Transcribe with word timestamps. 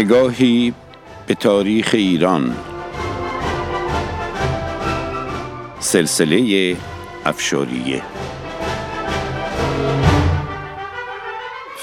نگاهی 0.00 0.74
به 1.26 1.34
تاریخ 1.34 1.90
ایران. 1.92 2.56
سلسله 5.80 6.76
افشاریه 7.24 8.02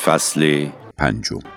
فصل 0.06 0.70
پنجم. 0.98 1.57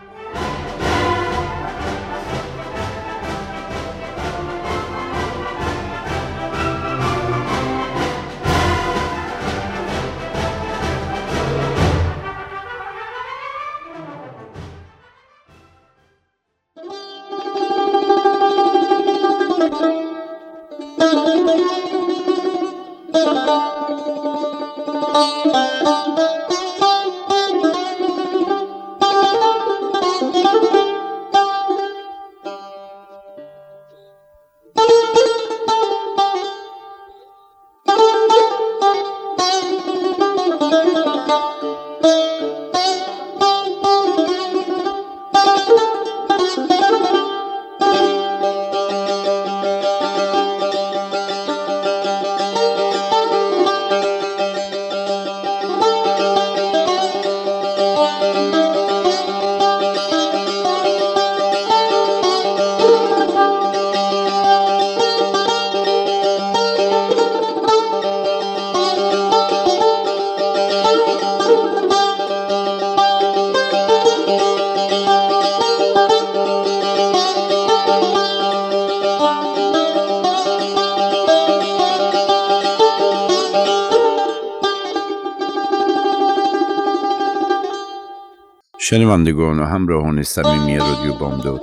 شنوندگان 88.91 89.59
و 89.59 89.65
همراهان 89.65 90.23
صمیمی 90.23 90.79
رادیو 90.79 91.13
بامداد. 91.13 91.63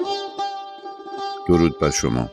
درود 1.47 1.79
بر 1.79 1.89
شما. 1.89 2.29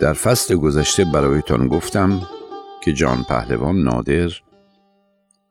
در 0.00 0.12
فصل 0.12 0.54
گذشته 0.54 1.04
برایتان 1.04 1.68
گفتم 1.68 2.22
که 2.84 2.92
جان 2.92 3.24
پهلوان 3.28 3.82
نادر 3.82 4.30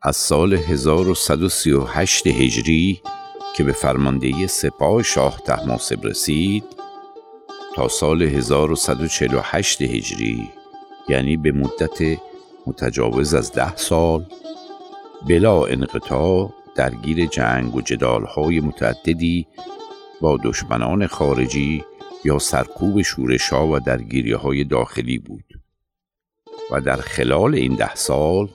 از 0.02 0.16
سال 0.16 0.54
1138 0.54 2.26
هجری 2.26 3.02
که 3.56 3.64
به 3.64 3.72
فرماندهی 3.72 4.46
سپاه 4.46 5.02
شاه 5.02 5.40
تحماسب 5.46 6.06
رسید 6.06 6.64
تا 7.74 7.88
سال 7.88 8.22
1148 8.22 9.82
هجری 9.82 10.50
یعنی 11.08 11.36
به 11.36 11.52
مدت 11.52 12.18
متجاوز 12.66 13.34
از 13.34 13.52
ده 13.52 13.76
سال 13.76 14.26
بلا 15.28 15.64
انقطاع 15.64 16.52
درگیر 16.76 17.26
جنگ 17.26 17.74
و 17.74 17.80
جدالهای 17.80 18.60
متعددی 18.60 19.46
با 20.20 20.38
دشمنان 20.44 21.06
خارجی 21.06 21.84
یا 22.24 22.38
سرکوب 22.38 23.02
شورشها 23.02 23.66
و 23.66 23.80
درگیری 23.80 24.32
های 24.32 24.64
داخلی 24.64 25.18
بود. 25.18 25.44
و 26.70 26.80
در 26.80 26.96
خلال 26.96 27.54
این 27.54 27.74
ده 27.74 27.94
سال 27.94 28.48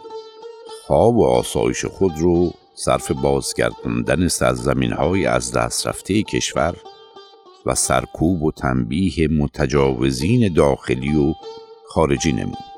خواب 0.88 1.18
و 1.18 1.26
آسایش 1.26 1.86
خود 1.86 2.20
رو 2.20 2.54
صرف 2.76 3.12
بازگرداندن 3.12 4.28
سرزمین 4.28 4.92
های 4.92 5.26
از 5.26 5.52
دست 5.52 5.88
رفته 5.88 6.24
کشور 6.24 6.76
و 7.66 7.76
سرکوب 7.76 8.44
و 8.44 8.52
تنبیه 8.52 9.28
متجاوزین 9.28 10.54
داخلی 10.54 11.16
و 11.16 11.34
خارجی 11.88 12.32
نمود. 12.32 12.75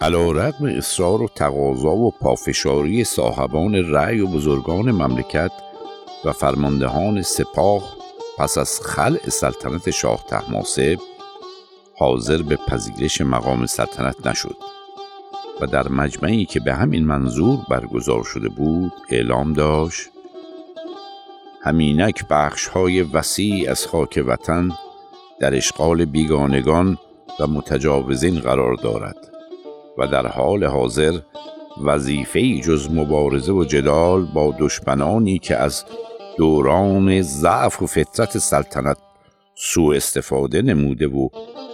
علا 0.00 0.30
رقم 0.32 0.64
اصرار 0.66 1.22
و 1.22 1.28
تقاضا 1.28 1.96
و 1.96 2.10
پافشاری 2.10 3.04
صاحبان 3.04 3.74
رأی 3.74 4.20
و 4.20 4.26
بزرگان 4.26 4.90
مملکت 4.90 5.50
و 6.24 6.32
فرماندهان 6.32 7.22
سپاه 7.22 7.96
پس 8.38 8.58
از 8.58 8.80
خلع 8.80 9.28
سلطنت 9.28 9.90
شاه 9.90 10.24
تحماسب 10.28 10.98
حاضر 11.98 12.42
به 12.42 12.56
پذیرش 12.56 13.20
مقام 13.20 13.66
سلطنت 13.66 14.26
نشد 14.26 14.56
و 15.60 15.66
در 15.66 15.88
مجمعی 15.88 16.44
که 16.44 16.60
به 16.60 16.74
همین 16.74 17.04
منظور 17.04 17.58
برگزار 17.70 18.24
شده 18.24 18.48
بود 18.48 18.92
اعلام 19.10 19.52
داشت 19.52 20.10
همینک 21.62 22.28
بخش 22.28 22.66
های 22.66 23.02
وسیع 23.02 23.70
از 23.70 23.86
خاک 23.86 24.24
وطن 24.26 24.70
در 25.40 25.54
اشغال 25.54 26.04
بیگانگان 26.04 26.98
و 27.40 27.46
متجاوزین 27.46 28.40
قرار 28.40 28.74
دارد. 28.74 29.35
و 29.98 30.06
در 30.06 30.26
حال 30.26 30.64
حاضر 30.64 31.18
وظیفه 31.84 32.60
جز 32.60 32.90
مبارزه 32.90 33.52
و 33.52 33.64
جدال 33.64 34.24
با 34.24 34.54
دشمنانی 34.58 35.38
که 35.38 35.56
از 35.56 35.84
دوران 36.36 37.22
ضعف 37.22 37.82
و 37.82 37.86
فطرت 37.86 38.38
سلطنت 38.38 38.96
سوء 39.54 39.96
استفاده 39.96 40.62
نموده 40.62 41.06
و 41.06 41.28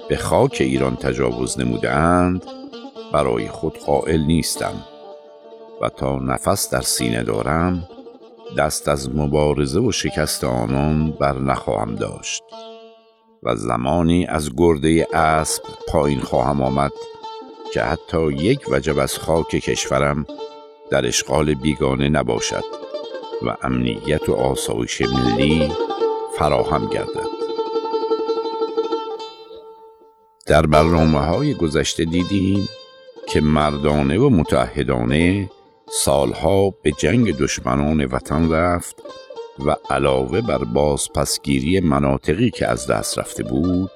به 0.08 0.16
خاک 0.16 0.56
ایران 0.60 0.96
تجاوز 0.96 1.60
اند 1.84 2.46
برای 3.12 3.48
خود 3.48 3.78
قائل 3.78 4.20
نیستم 4.20 4.74
و 5.82 5.88
تا 5.88 6.18
نفس 6.18 6.70
در 6.70 6.80
سینه 6.80 7.22
دارم 7.22 7.88
دست 8.58 8.88
از 8.88 9.16
مبارزه 9.16 9.80
و 9.80 9.92
شکست 9.92 10.44
آنان 10.44 11.10
بر 11.10 11.38
نخواهم 11.38 11.94
داشت 11.94 12.42
و 13.42 13.56
زمانی 13.56 14.26
از 14.26 14.50
گرده 14.56 15.06
اسب 15.12 15.62
پایین 15.88 16.20
خواهم 16.20 16.62
آمد 16.62 16.92
که 17.72 17.82
حتی 17.82 18.32
یک 18.32 18.60
وجب 18.68 18.98
از 18.98 19.18
خاک 19.18 19.48
کشورم 19.48 20.26
در 20.90 21.06
اشغال 21.06 21.54
بیگانه 21.54 22.08
نباشد 22.08 22.64
و 23.42 23.56
امنیت 23.62 24.28
و 24.28 24.34
آسایش 24.34 25.02
ملی 25.02 25.72
فراهم 26.38 26.86
گردد. 26.86 27.42
در 30.46 30.66
برنامه 30.66 31.18
های 31.18 31.54
گذشته 31.54 32.04
دیدیم 32.04 32.68
که 33.28 33.40
مردانه 33.40 34.18
و 34.18 34.28
متحدانه 34.30 35.50
سالها 35.90 36.70
به 36.70 36.92
جنگ 36.92 37.36
دشمنان 37.36 38.04
وطن 38.04 38.50
رفت 38.52 39.02
و 39.66 39.76
علاوه 39.90 40.40
بر 40.40 40.58
بازپسگیری 40.58 41.80
مناطقی 41.80 42.50
که 42.50 42.66
از 42.66 42.86
دست 42.86 43.18
رفته 43.18 43.42
بود 43.42 43.90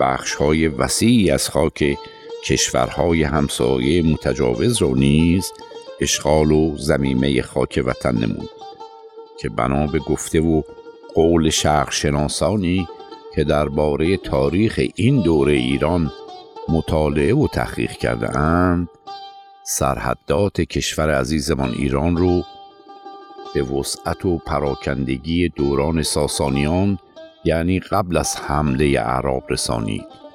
بخش 0.00 0.34
های 0.34 0.68
وسیعی 0.68 1.30
از 1.30 1.48
خاک 1.48 1.98
کشورهای 2.46 3.22
همسایه 3.22 4.02
متجاوز 4.02 4.82
رو 4.82 4.94
نیز 4.94 5.52
اشغال 6.00 6.50
و 6.50 6.76
زمیمه 6.76 7.42
خاک 7.42 7.82
وطن 7.86 8.16
نمود 8.16 8.50
که 9.40 9.48
بنا 9.48 9.86
به 9.86 9.98
گفته 9.98 10.40
و 10.40 10.62
قول 11.14 11.50
شرق 11.50 11.90
شناسانی 11.92 12.88
که 13.34 13.44
درباره 13.44 14.16
تاریخ 14.16 14.80
این 14.94 15.22
دوره 15.22 15.52
ایران 15.52 16.12
مطالعه 16.68 17.34
و 17.34 17.48
تحقیق 17.48 17.92
کرده 17.92 18.38
اند 18.38 18.88
سرحدات 19.64 20.60
کشور 20.60 21.10
عزیزمان 21.10 21.70
ایران 21.70 22.16
رو 22.16 22.42
به 23.54 23.62
وسعت 23.62 24.24
و 24.24 24.38
پراکندگی 24.38 25.48
دوران 25.48 26.02
ساسانیان 26.02 26.98
یعنی 27.44 27.80
قبل 27.80 28.16
از 28.16 28.36
حمله 28.36 28.84
اعراب 28.84 29.42
رسانید. 29.50 30.25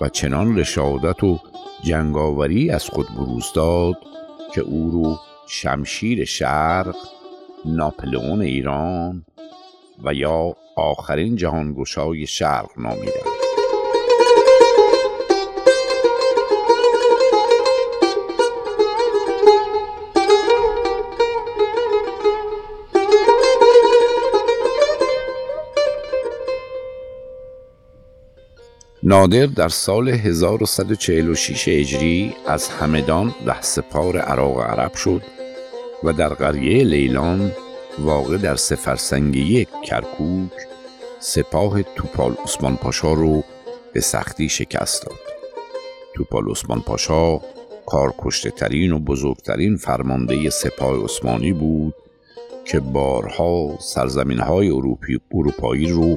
و 0.00 0.08
چنان 0.08 0.58
رشادت 0.58 1.24
و 1.24 1.38
جنگاوری 1.82 2.70
از 2.70 2.84
خود 2.84 3.06
بروز 3.16 3.52
داد 3.54 3.94
که 4.54 4.60
او 4.60 4.90
رو 4.90 5.18
شمشیر 5.48 6.24
شرق 6.24 6.96
ناپلئون 7.64 8.42
ایران 8.42 9.26
و 10.04 10.14
یا 10.14 10.56
آخرین 10.76 11.36
جهانگشای 11.36 12.26
شرق 12.26 12.70
نامیدند. 12.78 13.25
نادر 29.08 29.46
در 29.46 29.68
سال 29.68 30.08
1146 30.08 31.68
هجری 31.68 32.34
از 32.46 32.68
همدان 32.68 33.34
سپار 33.60 34.18
عراق 34.18 34.60
عرب 34.60 34.94
شد 34.94 35.22
و 36.04 36.12
در 36.12 36.28
قریه 36.28 36.84
لیلان 36.84 37.52
واقع 37.98 38.36
در 38.36 38.56
سفرسنگی 38.56 39.66
کرکوک 39.84 40.50
سپاه 41.20 41.82
توپال 41.82 42.34
عثمان 42.44 42.76
پاشا 42.76 43.12
رو 43.12 43.44
به 43.92 44.00
سختی 44.00 44.48
شکست 44.48 45.06
داد. 45.06 45.18
توپال 46.14 46.50
عثمان 46.50 46.80
پاشا 46.80 47.40
کارکشته 47.86 48.50
ترین 48.50 48.92
و 48.92 48.98
بزرگترین 48.98 49.76
فرمانده 49.76 50.50
سپاه 50.50 51.04
عثمانی 51.04 51.52
بود 51.52 51.94
که 52.64 52.80
بارها 52.80 53.78
سرزمین 53.80 54.38
های 54.38 54.70
اروپایی 55.32 55.90
رو 55.90 56.16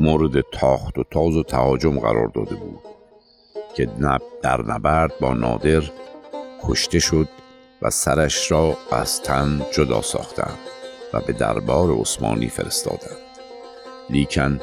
مورد 0.00 0.40
تاخت 0.40 0.98
و 0.98 1.04
تاز 1.10 1.36
و 1.36 1.42
تهاجم 1.42 1.98
قرار 1.98 2.28
داده 2.28 2.54
بود 2.54 2.80
که 3.74 3.88
در 4.42 4.62
نبرد 4.62 5.12
با 5.20 5.34
نادر 5.34 5.82
کشته 6.62 6.98
شد 6.98 7.28
و 7.82 7.90
سرش 7.90 8.50
را 8.50 8.76
از 8.92 9.22
تن 9.22 9.62
جدا 9.72 10.02
ساختند 10.02 10.58
و 11.12 11.20
به 11.20 11.32
دربار 11.32 11.92
عثمانی 12.00 12.48
فرستادند. 12.48 13.16
لیکن 14.10 14.60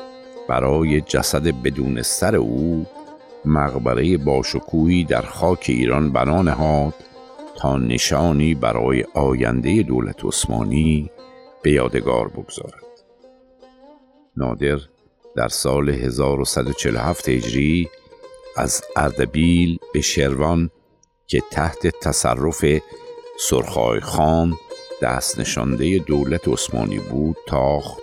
برای 0.50 1.02
جسد 1.02 1.44
بدون 1.44 2.02
سر 2.02 2.36
او 2.36 2.86
مقبره 3.46 4.18
باشکوهی 4.18 5.04
در 5.04 5.22
خاک 5.22 5.66
ایران 5.68 6.12
بنا 6.12 6.42
نهاد 6.42 6.94
تا 7.56 7.78
نشانی 7.78 8.56
برای 8.56 9.06
آینده 9.14 9.84
دولت 9.84 10.26
عثمانی 10.26 11.12
به 11.64 11.72
یادگار 11.72 12.28
بگذارد. 12.28 12.84
نادر 14.38 14.80
در 15.40 15.48
سال 15.48 15.90
1147 15.90 17.30
هجری 17.30 17.90
از 18.58 18.82
اردبیل 18.96 19.78
به 19.94 20.02
شروان 20.02 20.70
که 21.28 21.42
تحت 21.52 21.88
تصرف 21.88 22.66
سرخای 23.40 24.00
خان 24.00 24.54
دست 25.02 25.40
نشانده 25.40 25.98
دولت 25.98 26.48
عثمانی 26.48 27.00
بود 27.00 27.38
تاخت 27.48 28.02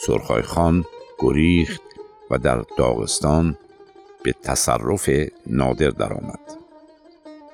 سرخای 0.00 0.42
خان 0.42 0.84
گریخت 1.18 1.82
و 2.30 2.38
در 2.38 2.64
داغستان 2.78 3.58
به 4.24 4.34
تصرف 4.42 5.10
نادر 5.46 5.90
درآمد. 5.90 6.40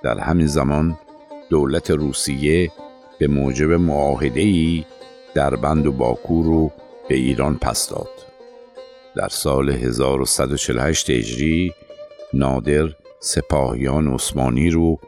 در 0.02 0.18
همین 0.18 0.46
زمان 0.46 0.98
دولت 1.50 1.90
روسیه 1.90 2.72
به 3.18 3.26
موجب 3.26 3.72
معاهده‌ای 3.72 4.84
در 5.34 5.56
بند 5.56 5.86
و 5.86 5.92
باکو 5.92 6.42
رو 6.42 6.72
به 7.08 7.14
ایران 7.14 7.58
پس 7.58 7.88
داد. 7.88 8.33
در 9.16 9.28
سال 9.28 9.70
1148 9.70 11.10
هجری 11.10 11.72
نادر 12.32 12.88
سپاهیان 13.20 14.08
عثمانی 14.08 14.70
رو 14.70 14.98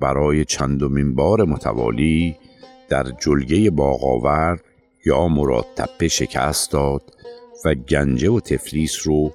برای 0.00 0.44
چندمین 0.44 1.14
بار 1.14 1.44
متوالی 1.44 2.36
در 2.88 3.06
جلگه 3.24 3.70
باغاور 3.70 4.60
یا 5.06 5.28
مراد 5.28 5.66
تپه 5.76 6.08
شکست 6.08 6.72
داد 6.72 7.02
و 7.64 7.74
گنجه 7.74 8.30
و 8.30 8.40
تفلیس 8.40 9.06
رو 9.06 9.32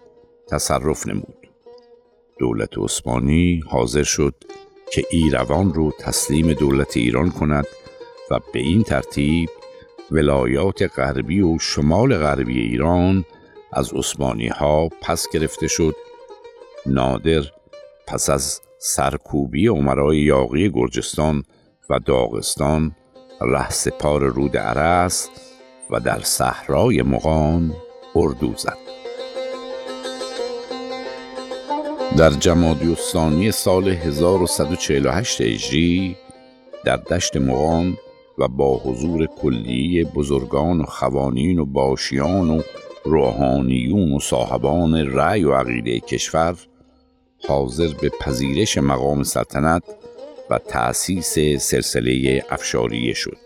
تصرف 0.49 1.07
نمود. 1.07 1.47
دولت 2.39 2.77
عثمانی 2.77 3.63
حاضر 3.69 4.03
شد 4.03 4.35
که 4.93 5.03
ایروان 5.11 5.73
رو 5.73 5.91
تسلیم 5.99 6.53
دولت 6.53 6.97
ایران 6.97 7.31
کند 7.31 7.65
و 8.31 8.39
به 8.53 8.59
این 8.59 8.83
ترتیب 8.83 9.49
ولایات 10.11 10.99
غربی 10.99 11.41
و 11.41 11.59
شمال 11.59 12.17
غربی 12.17 12.59
ایران 12.59 13.25
از 13.73 13.93
عثمانی 13.93 14.47
ها 14.47 14.89
پس 15.01 15.27
گرفته 15.33 15.67
شد. 15.67 15.95
نادر 16.85 17.41
پس 18.07 18.29
از 18.29 18.61
سرکوبی 18.79 19.67
عمرای 19.67 20.17
یاقی 20.17 20.69
گرجستان 20.69 21.43
و 21.89 21.99
داغستان 21.99 22.95
رهسپار 23.41 24.23
رود 24.23 24.57
عرس 24.57 25.29
و 25.89 25.99
در 25.99 26.19
صحرای 26.19 27.01
مغان 27.01 27.73
اردو 28.15 28.53
زد. 28.57 28.77
در 32.17 32.29
جمادی 32.29 32.87
الثانی 32.87 33.51
سال 33.51 33.87
1148 33.87 35.41
هجری 35.41 36.17
در 36.85 36.97
دشت 36.97 37.37
مغان 37.37 37.97
و 38.37 38.47
با 38.47 38.77
حضور 38.77 39.25
کلی 39.25 40.03
بزرگان 40.03 40.81
و 40.81 40.85
خوانین 40.85 41.59
و 41.59 41.65
باشیان 41.65 42.49
و 42.49 42.61
روحانیون 43.07 44.13
و 44.13 44.19
صاحبان 44.19 45.13
رأی 45.13 45.43
و 45.43 45.53
عقیده 45.53 45.99
کشور 45.99 46.55
حاضر 47.47 47.87
به 48.01 48.11
پذیرش 48.21 48.77
مقام 48.77 49.23
سلطنت 49.23 49.83
و 50.49 50.57
تأسیس 50.57 51.33
سلسله 51.59 52.45
افشاریه 52.49 53.13
شد 53.13 53.37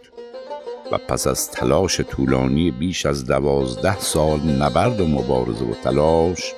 و 0.91 0.97
پس 0.97 1.27
از 1.27 1.51
تلاش 1.51 2.01
طولانی 2.01 2.71
بیش 2.71 3.05
از 3.05 3.25
دوازده 3.25 3.99
سال 3.99 4.39
نبرد 4.39 5.01
و 5.01 5.07
مبارزه 5.07 5.65
و 5.65 5.73
تلاش 5.73 6.53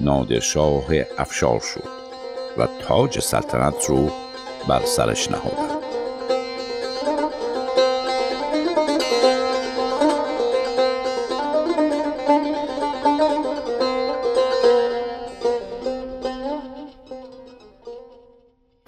نادرشاه 0.00 0.84
افشار 1.18 1.60
شد 1.60 1.88
و 2.58 2.68
تاج 2.82 3.20
سلطنت 3.20 3.84
رو 3.88 4.10
بر 4.68 4.84
سرش 4.84 5.30
نهادند 5.30 5.75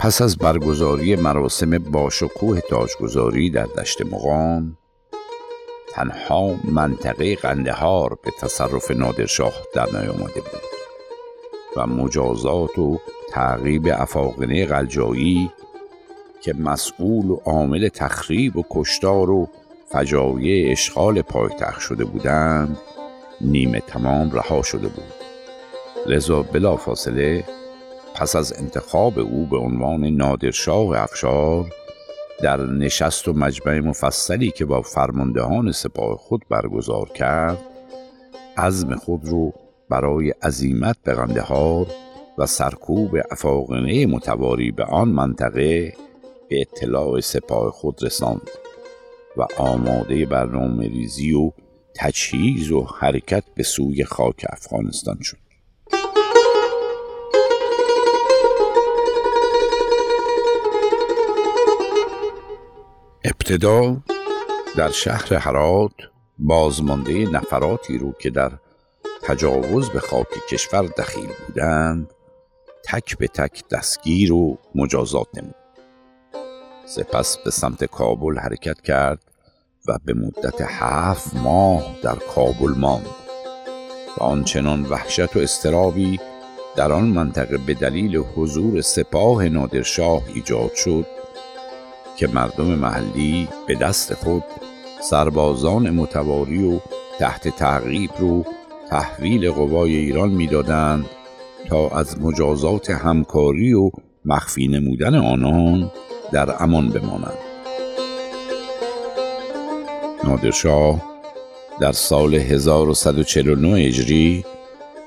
پس 0.09 0.23
از 0.23 0.37
برگزاری 0.39 1.17
مراسم 1.17 1.79
باشکوه 1.79 2.61
تاجگذاری 2.61 3.51
در 3.51 3.65
دشت 3.65 4.03
مقام 4.03 4.77
تنها 5.93 6.55
منطقه 6.65 7.37
قندهار 7.37 8.19
به 8.25 8.31
تصرف 8.41 8.91
نادرشاه 8.91 9.53
در 9.75 9.87
نیامده 9.87 10.41
بود 10.41 10.61
و 11.77 11.87
مجازات 11.87 12.79
و 12.79 12.99
تعقیب 13.31 13.89
افاقنه 13.93 14.67
قلجایی 14.67 15.51
که 16.41 16.55
مسئول 16.55 17.31
و 17.31 17.41
عامل 17.45 17.89
تخریب 17.89 18.57
و 18.57 18.65
کشتار 18.71 19.31
و 19.31 19.49
فجایع 19.89 20.73
اشغال 20.73 21.23
پایتخت 21.23 21.81
شده 21.81 22.05
بودند 22.05 22.79
نیمه 23.41 23.81
تمام 23.81 24.31
رها 24.31 24.63
شده 24.63 24.89
بود. 24.89 25.13
لذا 26.07 26.43
بلافاصله 26.43 27.58
پس 28.19 28.37
از 28.37 28.53
انتخاب 28.59 29.19
او 29.19 29.47
به 29.47 29.57
عنوان 29.57 30.05
نادرشاه 30.05 31.03
افشار 31.03 31.73
در 32.43 32.61
نشست 32.67 33.29
و 33.29 33.33
مجمع 33.33 33.79
مفصلی 33.79 34.51
که 34.51 34.65
با 34.65 34.83
فرماندهان 34.83 35.73
سپاه 35.73 36.17
خود 36.17 36.45
برگزار 36.51 37.09
کرد 37.09 37.59
عزم 38.57 38.95
خود 38.95 39.25
رو 39.25 39.53
برای 39.91 40.35
عزیمت 40.43 40.97
به 41.05 41.15
قندهار 41.15 41.87
و 42.39 42.47
سرکوب 42.47 43.17
افاقنه 43.31 44.07
متواری 44.07 44.71
به 44.71 44.85
آن 44.85 45.09
منطقه 45.09 45.93
به 46.49 46.61
اطلاع 46.61 47.21
سپاه 47.21 47.71
خود 47.71 48.03
رساند 48.03 48.51
و 49.37 49.47
آماده 49.57 50.27
برنامه 50.27 50.89
ریزی 50.89 51.33
و 51.33 51.53
تجهیز 51.97 52.71
و 52.71 52.87
حرکت 53.01 53.45
به 53.55 53.63
سوی 53.63 54.05
خاک 54.05 54.47
افغانستان 54.49 55.19
شد. 55.23 55.48
ابتدا 63.51 63.97
در 64.77 64.91
شهر 64.91 65.37
حرات 65.37 65.93
بازمانده 66.39 67.31
نفراتی 67.31 67.99
رو 67.99 68.13
که 68.13 68.31
در 68.31 68.53
تجاوز 69.23 69.91
به 69.91 70.01
خاک 70.01 70.27
کشور 70.51 70.83
دخیل 70.83 71.31
بودند 71.47 72.11
تک 72.85 73.19
به 73.19 73.29
تک 73.29 73.69
دستگیر 73.71 74.33
و 74.33 74.59
مجازات 74.75 75.27
نمود. 75.35 75.55
سپس 76.87 77.37
به 77.37 77.51
سمت 77.51 77.85
کابل 77.85 78.39
حرکت 78.39 78.81
کرد 78.81 79.23
و 79.89 79.99
به 80.05 80.15
مدت 80.15 80.61
هفت 80.61 81.35
ماه 81.35 81.97
در 82.03 82.17
کابل 82.35 82.75
ماند. 82.77 83.07
و 84.19 84.23
آنچنان 84.23 84.83
وحشت 84.83 85.37
و 85.37 85.39
استرابی 85.39 86.21
در 86.77 86.93
آن 86.93 87.05
منطقه 87.05 87.59
به 87.59 87.75
دلیل 87.75 88.17
حضور 88.17 88.81
سپاه 88.81 89.49
نادرشاه 89.49 90.23
ایجاد 90.35 90.75
شد 90.75 91.18
که 92.19 92.29
مردم 92.29 92.65
محلی 92.65 93.49
به 93.67 93.75
دست 93.75 94.15
خود 94.15 94.45
سربازان 95.01 95.91
متواری 95.91 96.69
و 96.69 96.81
تحت 97.19 97.49
تعقیب 97.49 98.11
رو 98.19 98.45
تحویل 98.91 99.51
قوای 99.51 99.97
ایران 99.97 100.31
می‌دادند 100.31 101.07
تا 101.69 101.89
از 101.89 102.21
مجازات 102.21 102.91
همکاری 102.91 103.73
و 103.73 103.91
مخفی 104.25 104.69
نمودن 104.69 105.15
آنان 105.15 105.91
در 106.33 106.63
امان 106.63 106.89
بمانند. 106.89 107.39
نادرشاه 110.25 111.03
در 111.81 111.93
سال 111.93 112.35
1149 112.35 113.69
هجری 113.69 114.45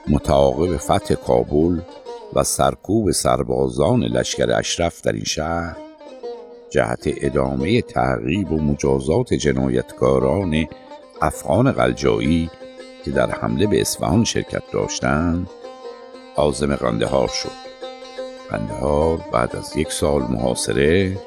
متعاقب 0.08 0.77
فتح 0.77 1.15
کابل 1.15 1.82
و 2.34 2.44
سرکوب 2.44 3.12
سربازان 3.12 4.03
لشکر 4.03 4.51
اشرف 4.51 5.01
در 5.01 5.12
این 5.12 5.24
شهر 5.24 5.91
جهت 6.72 7.04
ادامه 7.06 7.82
تعقیب 7.82 8.51
و 8.51 8.62
مجازات 8.62 9.34
جنایتکاران 9.34 10.66
افغان 11.22 11.72
قلجایی 11.72 12.50
که 13.06 13.12
در 13.12 13.32
حمله 13.32 13.68
به 13.68 13.82
اصفهان 13.82 14.24
شرکت 14.24 14.63
داشتند 14.74 15.50
عازم 16.36 16.75
قندهار 16.75 17.28
شد. 17.28 17.72
قندهار 18.50 19.25
بعد 19.34 19.56
از 19.56 19.78
یک 19.78 19.92
سال 19.92 20.22
محاصره 20.22 21.18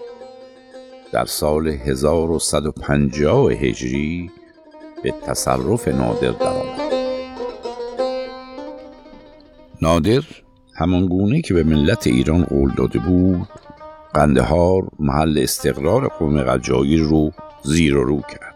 در 1.12 1.24
سال 1.24 1.68
1150 1.68 3.52
هجری 3.52 4.30
به 5.02 5.14
تصرف 5.26 5.88
نادر 5.88 6.30
درآمد. 6.30 6.94
نادر 9.82 10.22
همان 10.74 11.06
گونه 11.06 11.40
که 11.40 11.54
به 11.54 11.62
ملت 11.62 12.06
ایران 12.06 12.44
قول 12.44 12.72
داده 12.74 12.98
بود 12.98 13.48
قندهار 14.14 14.88
محل 14.99 15.38
استقرار 15.38 16.09
قوم 16.09 16.42
قجایی 16.42 16.97
رو 16.97 17.33
زیر 17.62 17.97
و 17.97 18.04
رو 18.04 18.21
کرد 18.21 18.54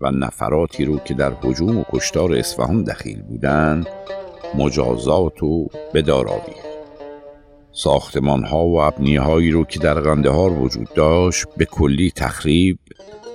و 0.00 0.10
نفراتی 0.10 0.84
رو 0.84 0.98
که 0.98 1.14
در 1.14 1.32
حجوم 1.42 1.78
و 1.78 1.84
کشتار 1.92 2.34
اصفهان 2.34 2.84
دخیل 2.84 3.22
بودند 3.22 3.86
مجازات 4.54 5.42
و 5.42 5.68
بدار 5.94 6.42
ساختمان 7.72 8.44
ها 8.44 8.66
و 8.66 8.80
ابنیه 8.80 9.20
هایی 9.20 9.50
رو 9.50 9.64
که 9.64 9.78
در 9.78 10.00
قندهار 10.00 10.52
وجود 10.52 10.88
داشت 10.94 11.46
به 11.56 11.64
کلی 11.64 12.12
تخریب 12.16 12.78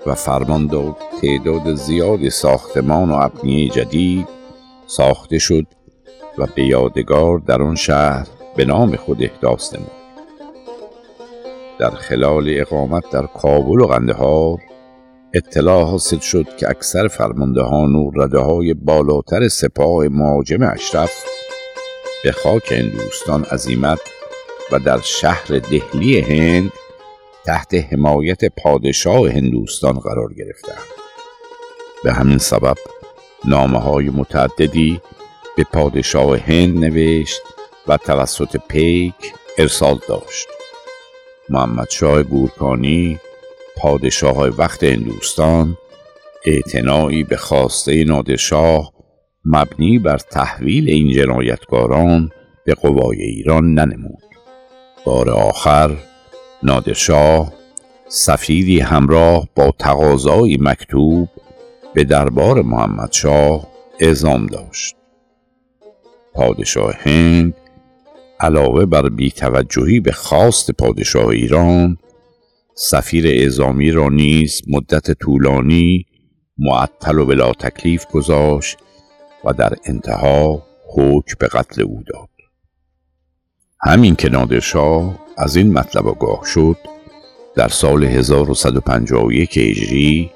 و 0.06 0.16
فرمان 0.16 0.68
داد 0.68 0.96
تعداد 1.22 1.76
زیاد 1.76 2.30
ساختمان 2.30 3.10
و 3.10 3.14
ابنیه 3.14 3.70
جدید 3.70 4.28
ساخته 4.88 5.38
شد 5.38 5.66
و 6.38 6.48
به 6.56 6.64
یادگار 6.64 7.40
در 7.40 7.62
آن 7.62 7.76
شهر 7.76 8.28
به 8.56 8.66
نام 8.66 8.96
خود 8.96 9.24
احداث 9.24 9.74
نمود. 9.74 10.07
در 11.80 11.90
خلال 11.90 12.46
اقامت 12.50 13.10
در 13.12 13.26
کابل 13.26 13.82
و 13.82 13.88
قندهار 13.88 14.60
اطلاع 15.34 15.84
حاصل 15.84 16.20
شد 16.20 16.56
که 16.58 16.70
اکثر 16.70 17.08
فرماندهان 17.08 17.96
و 17.96 18.12
رده 18.16 18.40
های 18.40 18.74
بالاتر 18.74 19.48
سپاه 19.48 20.08
مهاجم 20.08 20.64
اشرف 20.64 21.24
به 22.24 22.32
خاک 22.32 22.72
هندوستان 22.72 23.44
عزیمت 23.44 24.00
و 24.72 24.80
در 24.80 25.00
شهر 25.02 25.48
دهلی 25.48 26.20
هند 26.20 26.72
تحت 27.46 27.74
حمایت 27.74 28.46
پادشاه 28.46 29.30
هندوستان 29.30 29.94
قرار 29.94 30.34
گرفتند. 30.34 30.88
به 32.04 32.14
همین 32.14 32.38
سبب 32.38 32.78
نامه 33.46 33.80
های 33.80 34.10
متعددی 34.10 35.02
به 35.58 35.64
پادشاه 35.64 36.38
هند 36.38 36.78
نوشت 36.78 37.42
و 37.88 37.98
توسط 37.98 38.58
پیک 38.68 39.34
ارسال 39.58 40.00
داشت. 40.08 40.57
محمد 41.50 41.90
شاه 41.90 42.24
گورکانی 42.24 43.20
پادشاه 43.78 44.48
وقت 44.48 44.84
هندوستان 44.84 45.78
اعتنایی 46.46 47.24
به 47.24 47.38
خواسته 47.38 48.04
نادرشاه 48.04 48.94
مبنی 49.46 50.00
بر 50.00 50.18
تحویل 50.18 50.90
این 50.90 51.14
جنایتکاران 51.14 52.30
به 52.66 52.74
قوای 52.74 53.22
ایران 53.22 53.74
ننمود. 53.74 54.24
بار 55.06 55.30
آخر 55.30 55.98
نادرشاه 56.64 57.54
سفیری 58.08 58.80
همراه 58.80 59.48
با 59.56 59.74
تقاضایی 59.80 60.58
مکتوب 60.62 61.30
به 61.94 62.04
دربار 62.04 62.62
محمدشاه 62.62 63.68
اعزام 64.00 64.46
داشت. 64.46 64.96
پادشاه 66.34 66.94
هند 67.00 67.54
علاوه 68.40 68.86
بر 68.86 69.10
بیتوجهی 69.10 70.00
به 70.00 70.12
خواست 70.12 70.72
پادشاه 70.72 71.28
ایران 71.28 71.98
سفیر 72.76 73.28
اعزامی 73.28 73.92
را 73.92 74.10
نیز 74.10 74.62
مدت 74.68 75.12
طولانی 75.12 76.06
معطل 76.58 77.18
و 77.18 77.26
بلا 77.26 77.52
تکلیف 77.52 78.06
گذاشت 78.06 78.78
و 79.46 79.54
در 79.54 79.74
انتها 79.86 80.64
حکم 80.96 81.36
به 81.40 81.48
قتل 81.48 81.82
او 81.82 82.04
داد. 82.14 82.30
همین 83.82 84.16
که 84.16 84.30
نادرشاه 84.30 85.20
از 85.38 85.56
این 85.56 85.74
مطلب 85.74 86.08
آگاه 86.08 86.42
شد 86.46 86.78
در 87.56 87.68
سال 87.68 88.04
1151 88.04 89.58
هجری 89.58 90.32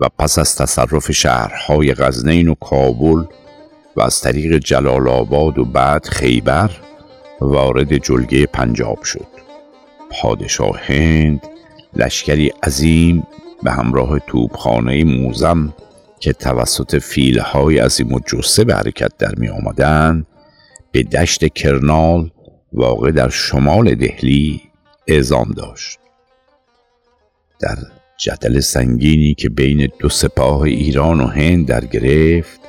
و 0.00 0.08
پس 0.18 0.38
از 0.38 0.56
تصرف 0.56 1.12
شهرهای 1.12 1.94
غزنین 1.94 2.48
و 2.48 2.54
کابل 2.54 3.24
و 3.96 4.02
از 4.02 4.20
طریق 4.20 4.58
جلال 4.58 5.08
آباد 5.08 5.58
و 5.58 5.64
بعد 5.64 6.06
خیبر 6.06 6.70
وارد 7.40 7.96
جلگه 7.96 8.46
پنجاب 8.46 9.02
شد. 9.02 9.26
پادشاه 10.10 10.80
هند 10.82 11.42
لشکری 11.96 12.52
عظیم 12.62 13.26
به 13.62 13.72
همراه 13.72 14.18
توبخانه 14.18 15.04
موزم 15.04 15.74
که 16.20 16.32
توسط 16.32 16.98
فیلهای 16.98 17.78
عظیم 17.78 18.12
و 18.12 18.20
جسه 18.26 18.64
به 18.64 18.74
حرکت 18.74 19.16
در 19.18 19.34
می 19.36 19.48
آمدن 19.48 20.26
به 20.92 21.02
دشت 21.02 21.54
کرنال 21.54 22.30
واقع 22.72 23.10
در 23.10 23.28
شمال 23.28 23.94
دهلی 23.94 24.60
اعزام 25.08 25.52
داشت. 25.56 25.98
در 27.60 27.76
جدل 28.16 28.60
سنگینی 28.60 29.34
که 29.34 29.48
بین 29.48 29.88
دو 29.98 30.08
سپاه 30.08 30.62
ایران 30.62 31.20
و 31.20 31.26
هند 31.26 31.66
در 31.66 31.84
گرفت 31.84 32.60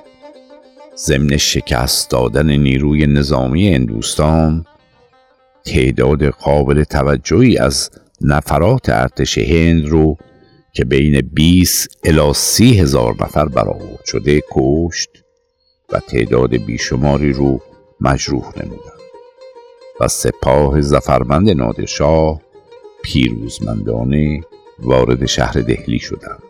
ضمن 0.98 1.38
شکست 1.38 2.10
دادن 2.10 2.52
نیروی 2.52 3.08
نظامی 3.08 3.74
هندوستان 3.74 4.66
تعداد 5.66 6.26
قابل 6.26 6.84
توجهی 6.84 7.58
از 7.58 7.90
نفرات 8.22 8.90
ارتش 8.90 9.38
هند 9.38 9.86
رو 9.86 10.18
که 10.74 10.86
بین 10.86 11.30
20 11.34 12.00
الی 12.04 12.34
30 12.34 12.80
هزار 12.80 13.16
نفر 13.22 13.46
برآورد 13.46 14.06
شده 14.06 14.42
کشت 14.52 15.10
و 15.92 16.00
تعداد 16.00 16.56
بیشماری 16.56 17.34
رو 17.34 17.60
مجروح 18.02 18.52
نمودند. 18.58 19.04
و 20.00 20.08
سپاه 20.08 20.82
زفرمند 20.82 21.50
نادرشاه 21.50 22.42
پیروزمندانه 23.04 24.42
وارد 24.80 25.26
شهر 25.26 25.54
دهلی 25.54 26.00
شدند. 26.00 26.44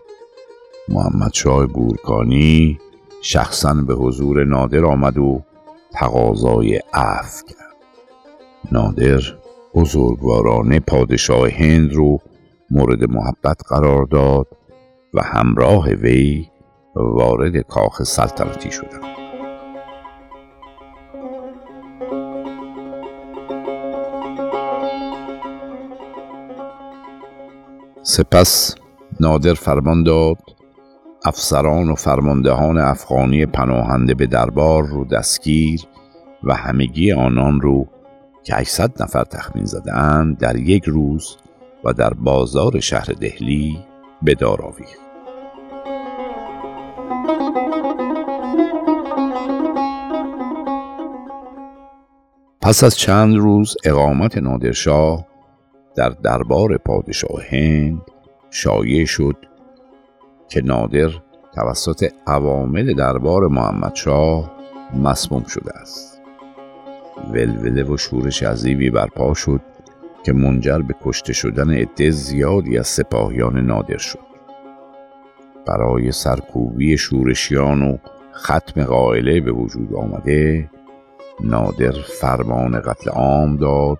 محمد 0.89 1.33
شاه 1.33 1.67
گورکانی 1.67 2.79
شخصا 3.25 3.73
به 3.73 3.93
حضور 3.93 4.43
نادر 4.43 4.85
آمد 4.85 5.17
و 5.17 5.41
تقاضای 5.93 6.79
عفو 6.93 7.45
کرد. 7.45 7.57
نادر 8.71 9.21
بزرگوارانه 9.75 10.79
پادشاه 10.79 11.49
هند 11.49 11.93
رو 11.93 12.19
مورد 12.71 13.09
محبت 13.09 13.61
قرار 13.67 14.05
داد 14.05 14.47
و 15.13 15.21
همراه 15.23 15.89
وی 15.89 16.45
وارد 16.95 17.57
کاخ 17.57 18.03
سلطنتی 18.03 18.71
شدند. 18.71 19.03
سپس 28.01 28.75
نادر 29.19 29.53
فرمان 29.53 30.03
داد 30.03 30.52
افسران 31.25 31.89
و 31.89 31.95
فرماندهان 31.95 32.77
افغانی 32.77 33.45
پناهنده 33.45 34.13
به 34.13 34.27
دربار 34.27 34.83
رو 34.83 35.05
دستگیر 35.05 35.81
و 36.43 36.53
همگی 36.53 37.11
آنان 37.11 37.61
رو 37.61 37.87
که 38.43 38.55
800 38.55 39.03
نفر 39.03 39.23
تخمین 39.23 39.65
زدهاند 39.65 40.37
در 40.37 40.55
یک 40.55 40.83
روز 40.83 41.37
و 41.83 41.93
در 41.93 42.13
بازار 42.13 42.79
شهر 42.79 43.05
دهلی 43.05 43.79
به 44.21 44.35
دار 44.35 44.73
پس 52.61 52.83
از 52.83 52.97
چند 52.97 53.35
روز 53.35 53.75
اقامت 53.85 54.37
نادرشاه 54.37 55.27
در 55.95 56.09
دربار 56.09 56.77
پادشاه 56.77 57.43
هند 57.49 58.01
شایع 58.51 59.05
شد 59.05 59.35
که 60.53 60.61
نادر 60.61 61.09
توسط 61.55 62.11
عوامل 62.27 62.93
دربار 62.93 63.47
محمدشاه 63.47 64.51
مسموم 65.03 65.43
شده 65.43 65.71
است. 65.71 66.21
ولوله 67.33 67.83
و 67.83 67.97
شورش 67.97 68.43
عظیمی 68.43 68.89
برپا 68.89 69.33
شد 69.33 69.61
که 70.23 70.33
منجر 70.33 70.79
به 70.79 70.95
کشته 71.03 71.33
شدن 71.33 71.69
عده 71.69 72.11
زیادی 72.11 72.77
از 72.77 72.87
سپاهیان 72.87 73.59
نادر 73.59 73.97
شد. 73.97 74.19
برای 75.67 76.11
سرکوبی 76.11 76.97
شورشیان 76.97 77.81
و 77.81 77.97
ختم 78.33 78.83
قائله 78.83 79.39
به 79.39 79.51
وجود 79.51 79.93
آمده 79.93 80.69
نادر 81.43 81.91
فرمان 81.91 82.81
قتل 82.81 83.09
عام 83.09 83.57
داد 83.57 83.99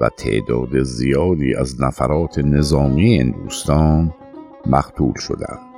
و 0.00 0.08
تعداد 0.16 0.82
زیادی 0.82 1.54
از 1.54 1.80
نفرات 1.80 2.38
نظامی 2.38 3.18
هندوستان 3.18 4.14
مقتول 4.66 5.14
شدند. 5.18 5.75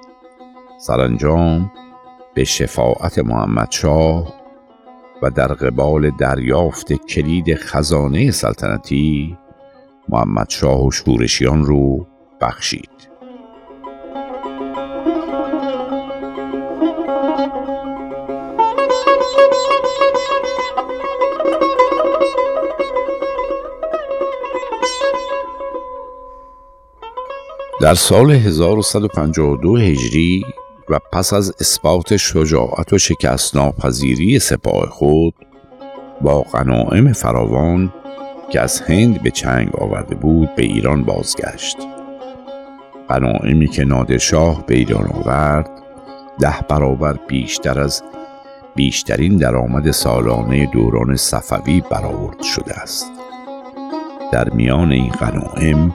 سرانجام 0.80 1.72
به 2.34 2.44
شفاعت 2.44 3.18
محمد 3.18 3.70
شاه 3.70 4.34
و 5.22 5.30
در 5.30 5.46
قبال 5.46 6.10
دریافت 6.10 6.92
کلید 6.92 7.54
خزانه 7.54 8.30
سلطنتی 8.30 9.38
محمد 10.08 10.50
شاه 10.50 10.86
و 10.86 10.90
شورشیان 10.90 11.64
رو 11.64 12.06
بخشید. 12.40 13.08
در 27.80 27.94
سال 27.94 28.30
1152 28.30 29.78
هجری 29.78 30.44
و 30.90 30.98
پس 31.12 31.32
از 31.32 31.54
اثبات 31.60 32.16
شجاعت 32.16 32.92
و 32.92 32.98
شکست 32.98 33.56
ناپذیری 33.56 34.38
سپاه 34.38 34.88
خود 34.90 35.34
با 36.20 36.42
غنائم 36.42 37.12
فراوان 37.12 37.92
که 38.50 38.60
از 38.60 38.80
هند 38.80 39.22
به 39.22 39.30
چنگ 39.30 39.76
آورده 39.76 40.14
بود 40.14 40.54
به 40.54 40.62
ایران 40.62 41.04
بازگشت. 41.04 41.76
غنائمی 43.08 43.68
که 43.68 43.84
نادرشاه 43.84 44.66
به 44.66 44.74
ایران 44.74 45.06
آورد 45.06 45.70
ده 46.40 46.54
برابر 46.68 47.18
بیشتر 47.28 47.80
از 47.80 48.02
بیشترین 48.74 49.36
درآمد 49.36 49.90
سالانه 49.90 50.66
دوران 50.66 51.16
صفوی 51.16 51.82
برآورد 51.90 52.42
شده 52.42 52.74
است. 52.74 53.10
در 54.32 54.50
میان 54.50 54.92
این 54.92 55.08
غنائم 55.10 55.94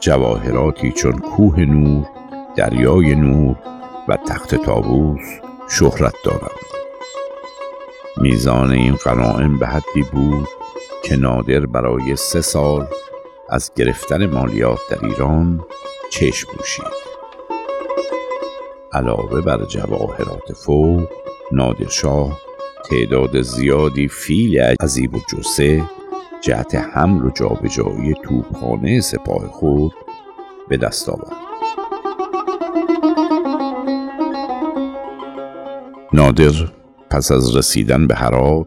جواهراتی 0.00 0.92
چون 0.92 1.12
کوه 1.18 1.60
نور 1.60 2.06
دریای 2.56 3.14
نور 3.14 3.56
و 4.08 4.16
تخت 4.16 4.54
تابوس 4.54 5.40
شهرت 5.68 6.14
دارند 6.24 6.72
میزان 8.16 8.70
این 8.70 8.94
غنائم 8.94 9.58
به 9.58 9.66
حدی 9.66 10.02
بود 10.12 10.48
که 11.04 11.16
نادر 11.16 11.66
برای 11.66 12.16
سه 12.16 12.40
سال 12.40 12.86
از 13.48 13.72
گرفتن 13.76 14.26
مالیات 14.26 14.78
در 14.90 15.06
ایران 15.06 15.64
چشم 16.10 16.52
پوشید. 16.52 16.84
علاوه 18.92 19.40
بر 19.40 19.64
جواهرات 19.64 20.52
فوق 20.52 21.08
نادرشاه 21.52 22.40
تعداد 22.90 23.42
زیادی 23.42 24.08
فیل 24.08 24.58
عذیب 24.80 25.14
و 25.14 25.20
جسه 25.32 25.82
جهت 26.40 26.74
حمل 26.74 27.24
و 27.24 27.30
جابجایی 27.30 28.14
توپخانه 28.22 29.00
سپاه 29.00 29.48
خود 29.48 29.92
به 30.68 30.76
دست 30.76 31.08
آورد. 31.08 31.51
نادر 36.14 36.52
پس 37.10 37.32
از 37.32 37.56
رسیدن 37.56 38.06
به 38.06 38.14
هرات 38.14 38.66